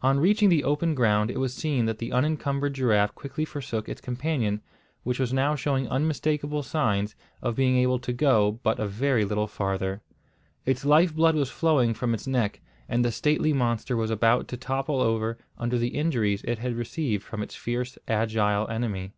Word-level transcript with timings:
On 0.00 0.18
reaching 0.18 0.48
the 0.48 0.64
open 0.64 0.94
ground 0.94 1.30
it 1.30 1.38
was 1.38 1.52
seen 1.52 1.84
that 1.84 1.98
the 1.98 2.10
unencumbered 2.10 2.72
giraffe 2.72 3.14
quickly 3.14 3.44
forsook 3.44 3.86
its 3.86 4.00
companion, 4.00 4.62
which 5.02 5.18
was 5.18 5.30
now 5.30 5.54
showing 5.54 5.86
unmistakable 5.88 6.62
signs 6.62 7.14
of 7.42 7.54
being 7.54 7.76
able 7.76 7.98
to 7.98 8.14
go 8.14 8.60
but 8.62 8.78
a 8.80 8.86
very 8.86 9.26
little 9.26 9.46
farther. 9.46 10.00
Its 10.64 10.86
life 10.86 11.14
blood 11.14 11.34
was 11.36 11.50
flowing 11.50 11.92
from 11.92 12.14
its 12.14 12.26
neck, 12.26 12.62
and 12.88 13.04
the 13.04 13.12
stately 13.12 13.52
monster 13.52 13.94
was 13.94 14.10
about 14.10 14.48
to 14.48 14.56
topple 14.56 15.02
over 15.02 15.36
under 15.58 15.76
the 15.76 15.88
injuries 15.88 16.42
it 16.44 16.58
had 16.58 16.74
received 16.74 17.22
from 17.22 17.42
its 17.42 17.54
fierce, 17.54 17.98
agile 18.08 18.66
enemy. 18.68 19.12